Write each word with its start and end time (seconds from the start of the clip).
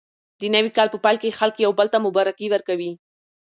د 0.39 0.41
نوي 0.55 0.71
کال 0.77 0.87
په 0.91 0.97
پیل 1.05 1.17
کې 1.21 1.37
خلک 1.39 1.55
یو 1.57 1.71
بل 1.79 1.87
ته 1.93 1.97
مبارکي 2.05 2.47
ورکوي. 2.49 2.91